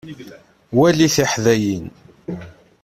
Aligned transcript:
Wali 0.79 1.07
tiḥdayin. 1.15 1.85